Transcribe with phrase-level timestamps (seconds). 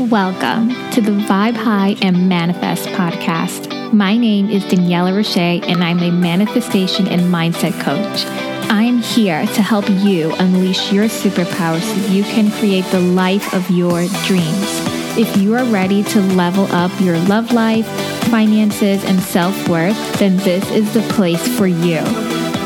[0.00, 3.92] Welcome to the Vibe High and Manifest podcast.
[3.92, 8.24] My name is Daniela Roche, and I'm a manifestation and mindset coach.
[8.70, 13.52] I am here to help you unleash your superpowers so you can create the life
[13.52, 14.66] of your dreams.
[15.18, 17.86] If you are ready to level up your love life,
[18.30, 22.00] finances, and self worth, then this is the place for you.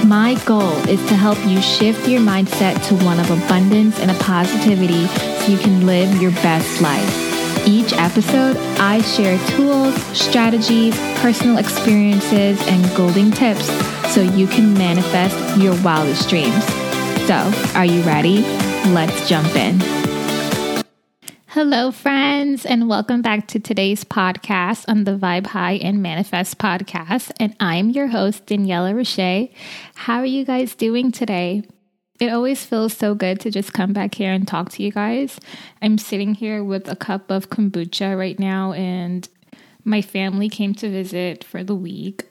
[0.06, 4.14] My goal is to help you shift your mindset to one of abundance and a
[4.14, 7.66] positivity so you can live your best life.
[7.66, 13.66] Each episode, I share tools, strategies, personal experiences, and golden tips
[14.14, 16.64] so you can manifest your wildest dreams.
[17.26, 18.42] So, are you ready?
[18.92, 20.05] Let's jump in.
[21.56, 27.32] Hello, friends, and welcome back to today's podcast on the Vibe High and Manifest podcast.
[27.40, 29.50] And I'm your host, Daniela Roche.
[29.94, 31.62] How are you guys doing today?
[32.20, 35.40] It always feels so good to just come back here and talk to you guys.
[35.80, 39.26] I'm sitting here with a cup of kombucha right now, and
[39.82, 42.24] my family came to visit for the week.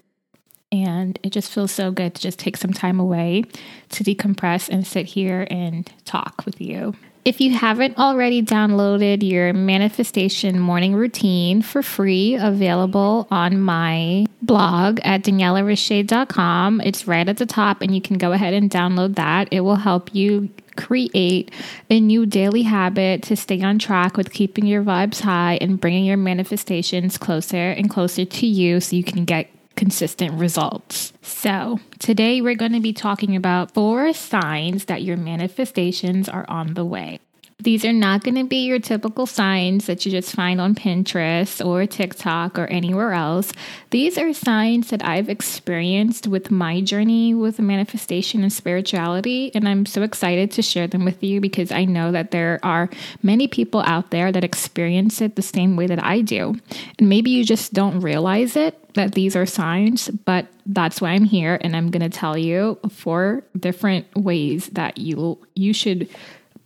[0.72, 3.46] And it just feels so good to just take some time away
[3.90, 6.94] to decompress and sit here and talk with you.
[7.26, 15.00] If you haven't already downloaded your manifestation morning routine for free, available on my blog
[15.04, 19.48] at danielaroche.com, it's right at the top, and you can go ahead and download that.
[19.50, 21.52] It will help you create
[21.90, 26.06] a new daily habit to stay on track with keeping your vibes high and bringing
[26.06, 31.14] your manifestations closer and closer to you so you can get consistent results.
[31.22, 36.74] So, today we're going to be talking about four signs that your manifestations are on
[36.74, 37.20] the way.
[37.66, 41.66] These are not going to be your typical signs that you just find on Pinterest
[41.66, 43.52] or TikTok or anywhere else.
[43.90, 49.88] These are signs that I've experienced with my journey with manifestation and spirituality, and I'm
[49.88, 52.88] so excited to share them with you because I know that there are
[53.24, 56.56] many people out there that experience it the same way that I do.
[57.00, 61.26] And maybe you just don't realize it that these are signs, but that's why I'm
[61.26, 66.08] here and I'm going to tell you four different ways that you you should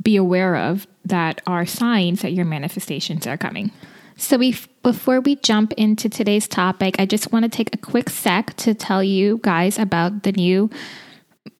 [0.01, 3.71] be aware of that are signs that your manifestations are coming.
[4.15, 4.37] So,
[4.83, 8.73] before we jump into today's topic, I just want to take a quick sec to
[8.73, 10.69] tell you guys about the new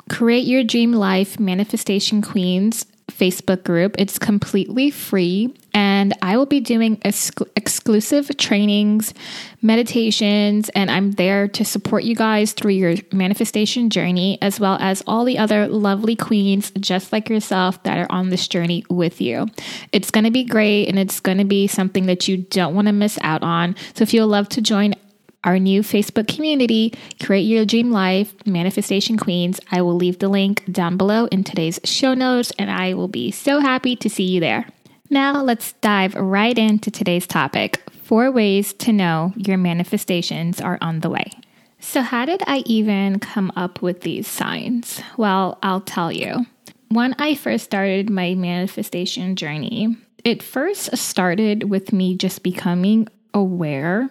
[0.09, 3.95] Create Your Dream Life Manifestation Queens Facebook group.
[3.97, 9.13] It's completely free, and I will be doing ex- exclusive trainings,
[9.61, 15.03] meditations, and I'm there to support you guys through your manifestation journey, as well as
[15.05, 19.47] all the other lovely queens just like yourself that are on this journey with you.
[19.91, 22.87] It's going to be great, and it's going to be something that you don't want
[22.87, 23.75] to miss out on.
[23.93, 24.95] So if you'd love to join,
[25.43, 29.59] our new Facebook community, Create Your Dream Life Manifestation Queens.
[29.71, 33.31] I will leave the link down below in today's show notes, and I will be
[33.31, 34.65] so happy to see you there.
[35.09, 40.99] Now, let's dive right into today's topic four ways to know your manifestations are on
[41.01, 41.31] the way.
[41.79, 45.01] So, how did I even come up with these signs?
[45.15, 46.45] Well, I'll tell you.
[46.89, 54.09] When I first started my manifestation journey, it first started with me just becoming aware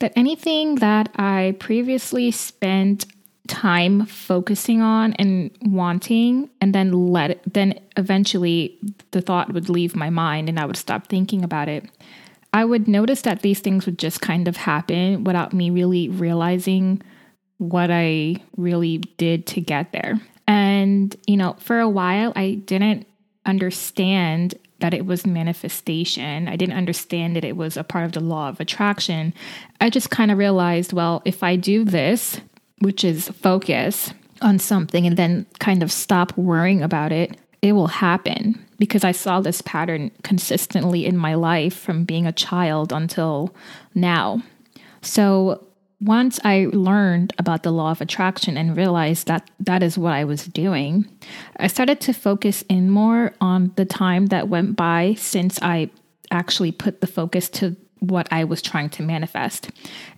[0.00, 3.06] that anything that I previously spent
[3.46, 8.78] time focusing on and wanting and then let then eventually
[9.12, 11.84] the thought would leave my mind and I would stop thinking about it.
[12.52, 17.02] I would notice that these things would just kind of happen without me really realizing
[17.58, 20.20] what I really did to get there.
[20.48, 23.06] And, you know, for a while I didn't
[23.46, 26.48] understand that it was manifestation.
[26.48, 29.32] I didn't understand that it was a part of the law of attraction.
[29.80, 32.40] I just kind of realized, well, if I do this,
[32.80, 34.12] which is focus
[34.42, 39.12] on something and then kind of stop worrying about it, it will happen because I
[39.12, 43.54] saw this pattern consistently in my life from being a child until
[43.94, 44.42] now.
[45.00, 45.66] So
[46.00, 50.24] once I learned about the law of attraction and realized that that is what I
[50.24, 51.08] was doing,
[51.56, 55.90] I started to focus in more on the time that went by since I
[56.30, 59.70] actually put the focus to what I was trying to manifest.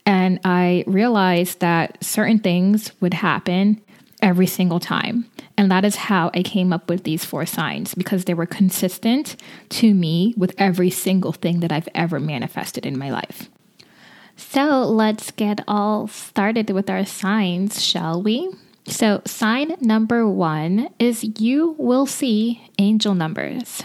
[0.05, 3.81] And I realized that certain things would happen
[4.21, 5.27] every single time.
[5.57, 9.37] And that is how I came up with these four signs because they were consistent
[9.71, 13.49] to me with every single thing that I've ever manifested in my life.
[14.39, 18.49] So let's get all started with our signs, shall we?
[18.87, 23.83] So, sign number one is you will see angel numbers.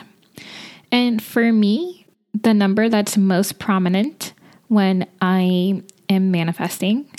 [0.92, 4.34] And for me, the number that's most prominent
[4.70, 7.10] when I am manifesting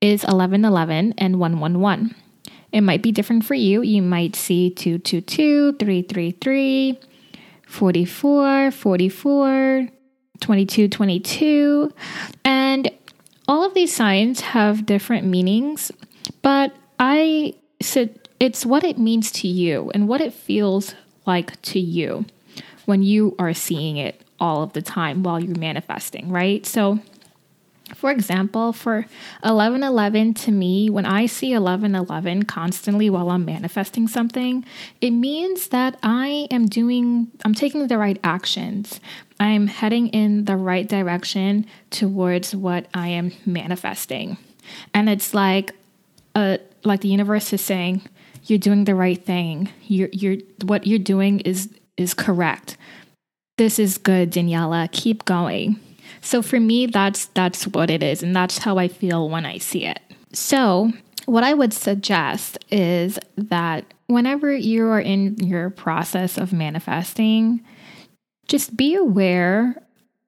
[0.00, 2.14] is 1111 and 111.
[2.70, 3.82] It might be different for you.
[3.82, 7.00] You might see 222, 333,
[7.66, 9.88] 44, 44,
[10.40, 11.92] 2222.
[12.44, 12.53] And
[13.48, 15.92] all of these signs have different meanings,
[16.42, 20.94] but I said it's what it means to you and what it feels
[21.26, 22.26] like to you
[22.84, 26.66] when you are seeing it all of the time while you're manifesting, right?
[26.66, 26.98] So
[27.92, 29.06] for example, for
[29.42, 34.64] 1111 to me, when I see 1111 constantly while I'm manifesting something,
[35.02, 39.00] it means that I am doing, I'm taking the right actions.
[39.38, 44.38] I'm heading in the right direction towards what I am manifesting.
[44.94, 45.72] And it's like,
[46.34, 48.02] uh, like the universe is saying,
[48.44, 49.68] you're doing the right thing.
[49.82, 52.78] You're, you're, what you're doing is, is correct.
[53.58, 54.90] This is good, Daniela.
[54.90, 55.78] Keep going.
[56.24, 59.58] So for me, that's that's what it is, and that's how I feel when I
[59.58, 60.00] see it.
[60.32, 60.90] So
[61.26, 67.62] what I would suggest is that whenever you are in your process of manifesting,
[68.48, 69.80] just be aware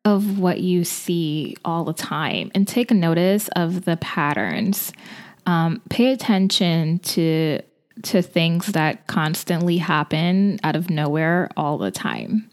[0.05, 4.93] of what you see all the time and take notice of the patterns.
[5.47, 7.61] Um, pay attention to
[8.03, 12.51] to things that constantly happen out of nowhere all the time.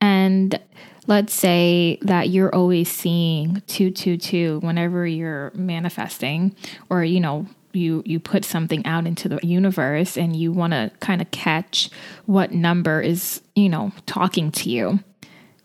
[0.00, 0.58] And
[1.06, 6.54] let's say that you're always seeing 222 whenever you're manifesting
[6.90, 10.90] or you know you you put something out into the universe and you want to
[11.00, 11.90] kind of catch
[12.24, 15.00] what number is you know talking to you.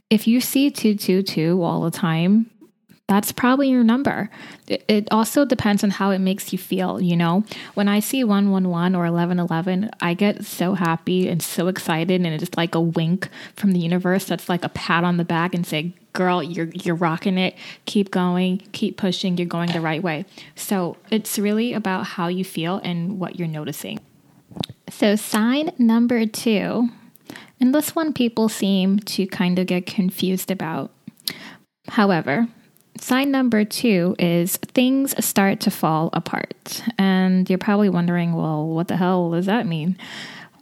[0.10, 2.50] If you see 222 all the time
[3.12, 4.30] that's probably your number.
[4.68, 7.44] It, it, also depends on how it makes you feel, you know?
[7.74, 12.56] When I see 111 or 1111, I get so happy and so excited and it's
[12.56, 13.28] like a wink
[13.58, 16.96] from the universe that's like a pat on the back and say, "Girl, you're you're
[16.96, 17.56] rocking it.
[17.86, 19.38] Keep going, keep pushing.
[19.38, 20.24] You're going the right way."
[20.56, 24.00] So, it's really about how you feel and what you're noticing.
[24.90, 26.90] So, sign number 2.
[27.60, 30.92] And this one people seem to kind of get confused about.
[31.90, 32.48] However,
[33.02, 36.84] Sign number two is things start to fall apart.
[37.00, 39.98] And you're probably wondering, well, what the hell does that mean?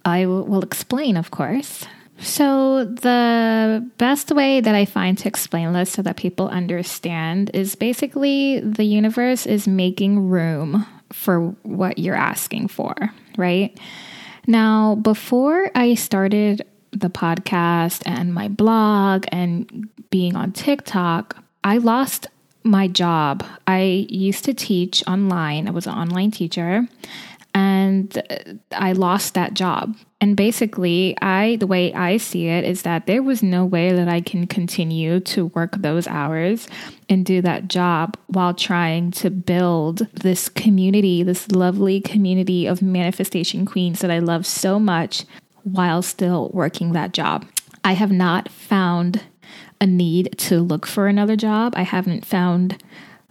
[0.05, 1.85] I will explain, of course.
[2.21, 7.75] So, the best way that I find to explain this so that people understand is
[7.75, 12.93] basically the universe is making room for what you're asking for,
[13.37, 13.77] right?
[14.47, 22.27] Now, before I started the podcast and my blog and being on TikTok, I lost
[22.63, 23.45] my job.
[23.67, 26.87] I used to teach online, I was an online teacher,
[27.53, 28.21] and
[28.71, 29.95] I lost that job.
[30.21, 34.07] And basically, I the way I see it is that there was no way that
[34.07, 36.67] I can continue to work those hours
[37.07, 43.65] and do that job while trying to build this community, this lovely community of manifestation
[43.65, 45.25] queens that I love so much
[45.63, 47.45] while still working that job.
[47.83, 49.21] I have not found
[49.81, 51.73] a need to look for another job.
[51.75, 52.81] I haven't found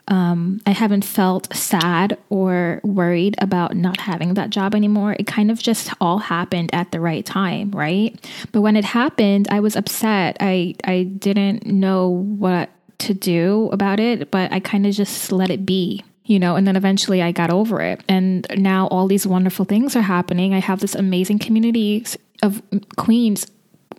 [0.08, 5.14] um, I haven't felt sad or worried about not having that job anymore.
[5.18, 8.18] It kind of just all happened at the right time, right?
[8.50, 10.38] But when it happened, I was upset.
[10.40, 12.70] I I didn't know what
[13.00, 16.02] to do about it, but I kind of just let it be.
[16.24, 18.02] You know, and then eventually I got over it.
[18.06, 20.52] And now all these wonderful things are happening.
[20.52, 22.04] I have this amazing community
[22.42, 22.60] of
[22.96, 23.46] queens,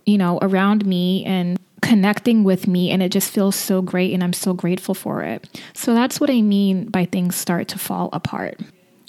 [0.06, 1.58] you know, around me and
[1.90, 5.60] connecting with me and it just feels so great and I'm so grateful for it.
[5.74, 8.60] So that's what I mean by things start to fall apart.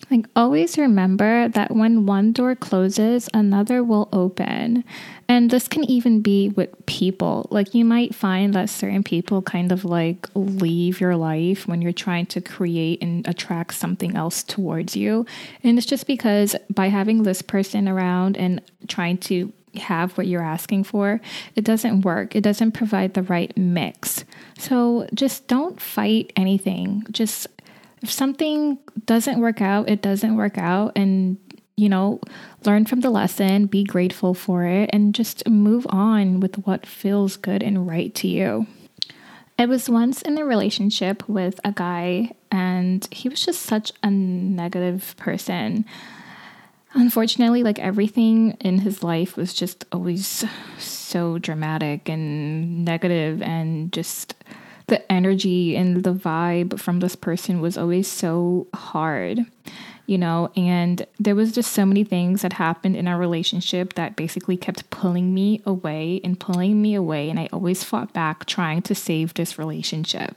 [0.10, 4.84] Like, always remember that when one door closes, another will open.
[5.30, 7.46] And this can even be with people.
[7.52, 11.94] Like, you might find that certain people kind of like leave your life when you're
[11.94, 15.28] trying to create and attract something else towards you.
[15.64, 20.44] And it's just because by having this person around and trying to have what you're
[20.44, 21.22] asking for,
[21.56, 22.36] it doesn't work.
[22.36, 24.26] It doesn't provide the right mix.
[24.58, 27.06] So just don't fight anything.
[27.12, 27.48] Just
[28.02, 30.94] if something doesn't work out, it doesn't work out.
[30.96, 31.38] And,
[31.78, 32.20] you know,
[32.66, 37.38] learn from the lesson, be grateful for it, and just move on with what feels
[37.38, 38.68] good and right to you.
[39.60, 44.10] I was once in a relationship with a guy, and he was just such a
[44.10, 45.86] negative person
[46.94, 50.46] unfortunately, like everything in his life was just always
[50.78, 54.36] so dramatic and negative, and just
[54.88, 59.40] the energy and the vibe from this person was always so hard,
[60.06, 60.52] you know.
[60.56, 64.90] And there was just so many things that happened in our relationship that basically kept
[64.90, 67.30] pulling me away and pulling me away.
[67.30, 70.36] And I always fought back trying to save this relationship.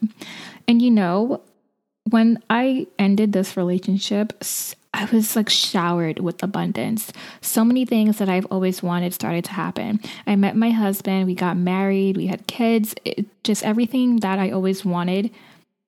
[0.69, 1.41] And you know,
[2.11, 4.45] when I ended this relationship,
[4.95, 7.13] I was like showered with abundance.
[7.41, 9.99] So many things that I've always wanted started to happen.
[10.25, 12.95] I met my husband, we got married, we had kids.
[13.05, 15.31] It, just everything that I always wanted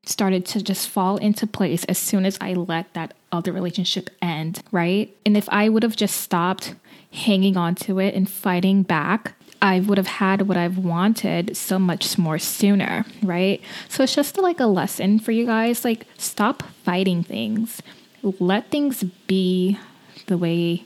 [0.04, 4.60] started to just fall into place as soon as I let that other relationship end,
[4.72, 5.16] right?
[5.24, 6.74] And if I would have just stopped
[7.12, 11.78] hanging on to it and fighting back, I would have had what I've wanted so
[11.78, 13.60] much more sooner, right?
[13.88, 17.80] So it's just like a lesson for you guys like, stop fighting things
[18.22, 19.78] let things be
[20.26, 20.84] the way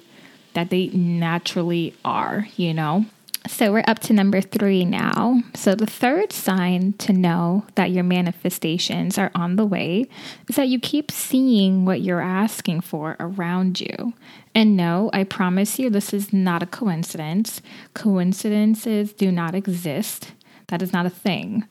[0.54, 3.06] that they naturally are, you know?
[3.48, 5.42] So we're up to number three now.
[5.54, 10.08] So the third sign to know that your manifestations are on the way
[10.48, 14.12] is that you keep seeing what you're asking for around you.
[14.54, 17.62] And no, I promise you, this is not a coincidence.
[17.94, 20.32] Coincidences do not exist,
[20.66, 21.66] that is not a thing.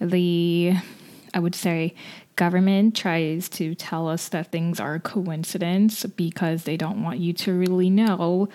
[0.00, 0.74] The,
[1.32, 1.94] I would say,
[2.36, 7.52] government tries to tell us that things are coincidence because they don't want you to
[7.52, 8.48] really know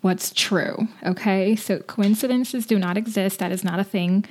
[0.00, 0.88] what's true.
[1.04, 1.56] Okay.
[1.56, 3.38] So coincidences do not exist.
[3.38, 4.24] That is not a thing.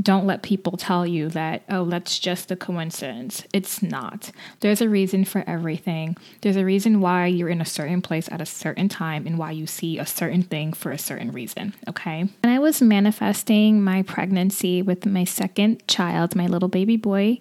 [0.00, 3.44] Don't let people tell you that, oh, that's just a coincidence.
[3.52, 4.30] It's not.
[4.60, 6.16] There's a reason for everything.
[6.40, 9.50] There's a reason why you're in a certain place at a certain time and why
[9.50, 11.74] you see a certain thing for a certain reason.
[11.86, 12.20] Okay.
[12.20, 17.40] And I was manifesting my pregnancy with my second child, my little baby boy.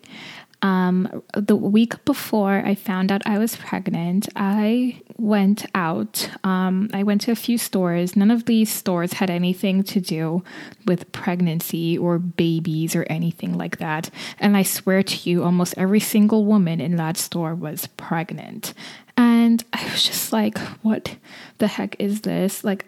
[0.61, 6.29] Um, the week before I found out I was pregnant, I went out.
[6.43, 8.15] Um, I went to a few stores.
[8.15, 10.43] None of these stores had anything to do
[10.85, 14.09] with pregnancy or babies or anything like that.
[14.39, 18.73] And I swear to you, almost every single woman in that store was pregnant.
[19.15, 21.15] And I was just like, what
[21.57, 22.63] the heck is this?
[22.63, 22.85] Like,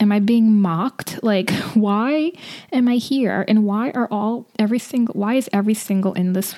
[0.00, 1.22] am I being mocked?
[1.22, 2.32] Like, why
[2.72, 3.44] am I here?
[3.46, 6.54] And why are all, every single, why is every single in this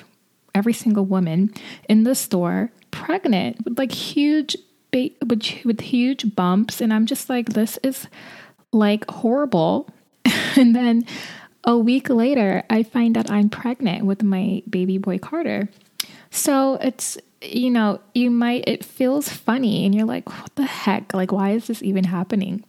[0.57, 1.53] every single woman
[1.87, 4.57] in the store pregnant with like huge
[4.91, 6.81] ba- with, with huge bumps.
[6.81, 8.07] And i'm just like this is
[8.73, 9.89] like horrible.
[10.57, 11.05] And then
[11.63, 15.69] a week later i find that i'm pregnant with my baby boy carter.
[16.31, 21.13] So it's you know you might it feels funny and you're like what the heck?
[21.13, 22.63] Like why is this even happening?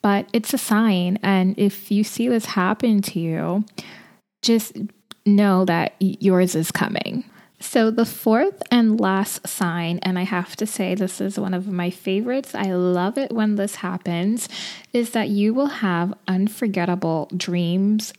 [0.00, 1.18] But it's a sign.
[1.22, 3.64] And if you see this happen to you
[4.42, 4.76] just
[5.26, 7.24] know that yours is coming.
[7.58, 11.66] So, the fourth and last sign, and I have to say this is one of
[11.66, 14.48] my favorites, I love it when this happens,
[14.92, 18.12] is that you will have unforgettable dreams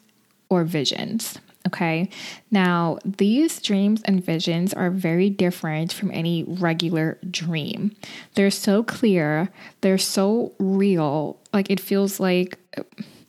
[0.49, 1.37] or visions.
[1.67, 2.09] Okay.
[2.49, 7.93] Now, these dreams and visions are very different from any regular dream.
[8.35, 9.49] They're so clear,
[9.81, 11.37] they're so real.
[11.51, 12.57] Like, it feels like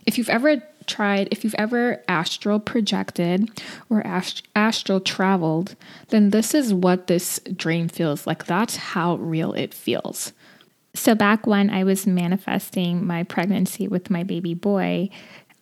[0.06, 5.76] if you've ever tried, if you've ever astral projected or ast- astral traveled,
[6.09, 8.47] then this is what this dream feels like.
[8.47, 10.33] That's how real it feels.
[10.95, 15.11] So, back when I was manifesting my pregnancy with my baby boy,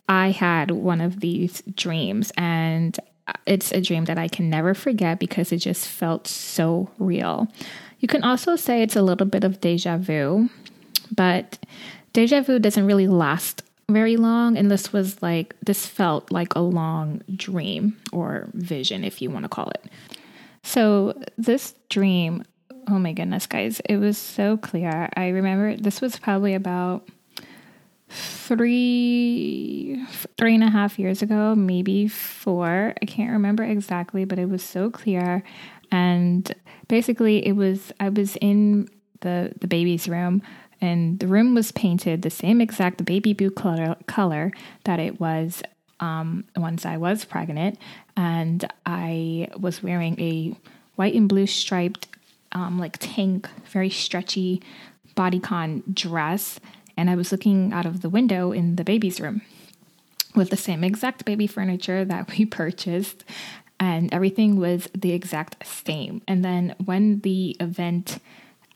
[0.08, 4.72] I had one of these dreams, and uh, it's a dream that I can never
[4.72, 7.48] forget because it just felt so real.
[7.98, 10.48] You can also say it's a little bit of deja vu,
[11.14, 11.58] but
[12.12, 16.60] deja vu doesn't really last very long and this was like this felt like a
[16.60, 19.84] long dream or vision if you want to call it.
[20.62, 22.44] So this dream
[22.88, 25.08] oh my goodness guys it was so clear.
[25.16, 27.08] I remember this was probably about
[28.08, 30.04] three
[30.36, 34.62] three and a half years ago maybe four i can't remember exactly but it was
[34.62, 35.44] so clear.
[35.92, 36.52] And
[36.88, 38.88] basically it was i was in
[39.20, 40.42] the the baby's room
[40.80, 44.52] and the room was painted the same exact baby blue color, color
[44.84, 45.62] that it was
[46.00, 47.78] um, once I was pregnant,
[48.16, 50.54] and I was wearing a
[50.96, 52.08] white and blue striped,
[52.52, 54.62] um, like tank, very stretchy
[55.16, 56.60] bodycon dress,
[56.96, 59.42] and I was looking out of the window in the baby's room
[60.34, 63.24] with the same exact baby furniture that we purchased,
[63.80, 66.22] and everything was the exact same.
[66.28, 68.18] And then when the event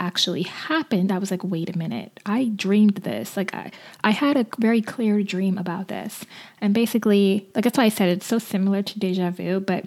[0.00, 3.36] actually happened, I was like, wait a minute, I dreamed this.
[3.36, 3.70] Like, I,
[4.02, 6.24] I had a very clear dream about this.
[6.60, 9.84] And basically, like, that's why I said it's so similar to deja vu, but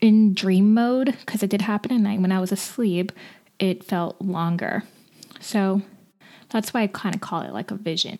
[0.00, 3.12] in dream mode, because it did happen at night when I was asleep,
[3.58, 4.84] it felt longer.
[5.40, 5.82] So
[6.48, 8.18] that's why I kind of call it like a vision.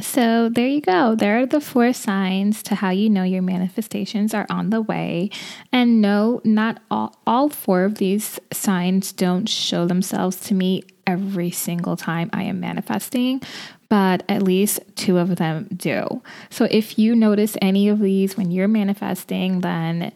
[0.00, 1.14] So, there you go.
[1.14, 5.30] There are the four signs to how you know your manifestations are on the way.
[5.72, 11.50] And no, not all, all four of these signs don't show themselves to me every
[11.50, 13.42] single time I am manifesting,
[13.88, 16.22] but at least two of them do.
[16.50, 20.12] So, if you notice any of these when you're manifesting, then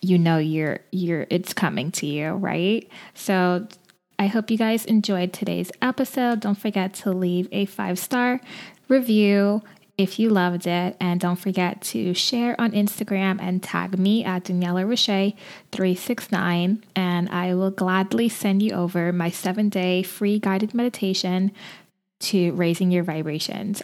[0.00, 2.88] you know you're you're it's coming to you, right?
[3.14, 3.66] So
[4.18, 6.40] I hope you guys enjoyed today's episode.
[6.40, 8.40] Don't forget to leave a five star
[8.88, 9.62] review
[9.98, 10.96] if you loved it.
[11.00, 15.34] And don't forget to share on Instagram and tag me at Daniela Roche
[15.72, 16.84] 369.
[16.94, 21.52] And I will gladly send you over my seven day free guided meditation
[22.18, 23.82] to raising your vibrations.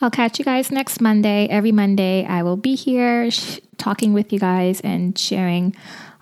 [0.00, 1.46] I'll catch you guys next Monday.
[1.48, 5.74] Every Monday, I will be here sh- talking with you guys and sharing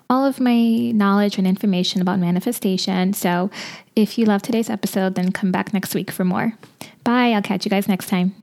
[0.09, 3.13] all of my knowledge and information about manifestation.
[3.13, 3.49] So
[3.95, 6.53] if you love today's episode, then come back next week for more.
[7.05, 7.29] Bye.
[7.29, 8.35] I'll catch you guys next time.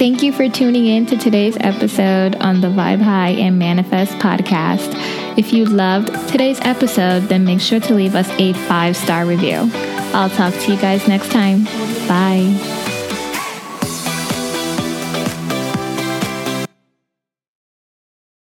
[0.00, 4.94] Thank you for tuning in to today's episode on the Vibe High and Manifest podcast.
[5.36, 9.70] If you loved today's episode, then make sure to leave us a five star review.
[10.14, 11.64] I'll talk to you guys next time.
[12.08, 12.88] Bye.